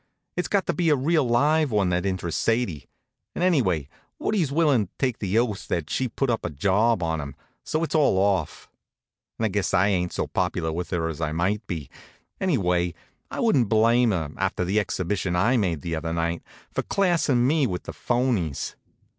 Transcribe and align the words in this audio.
It's 0.35 0.47
got 0.47 0.65
to 0.65 0.73
be 0.73 0.89
a 0.89 0.95
real 0.95 1.25
live 1.25 1.69
one 1.69 1.89
that 1.89 2.07
interests 2.07 2.41
Sadie. 2.41 2.87
And, 3.35 3.43
anyway, 3.43 3.87
Woodie's 4.17 4.51
willing 4.51 4.87
to 4.87 4.91
take 4.97 5.23
oath 5.35 5.67
that 5.67 5.91
she 5.91 6.07
put 6.07 6.31
up 6.31 6.43
a 6.43 6.49
job 6.49 7.03
on 7.03 7.21
him. 7.21 7.35
So 7.63 7.83
it's 7.83 7.93
all 7.93 8.17
off. 8.17 8.67
And 9.37 9.45
I 9.45 9.49
guess 9.49 9.75
I 9.75 9.89
ain't 9.89 10.11
so 10.11 10.25
popular 10.25 10.71
with 10.71 10.89
her 10.89 11.07
as 11.07 11.21
I 11.21 11.33
might 11.33 11.67
be. 11.67 11.87
Anyway, 12.39 12.95
I 13.29 13.41
wouldn't 13.41 13.69
blame 13.69 14.09
her, 14.09 14.31
after 14.37 14.65
the 14.65 14.79
exhibition 14.79 15.35
I 15.35 15.55
made 15.55 15.81
the 15.81 15.93
other 15.95 16.13
night, 16.13 16.41
for 16.71 16.81
classin' 16.81 17.45
me 17.45 17.67
with 17.67 17.83
the 17.83 17.93
phonies. 17.93 18.73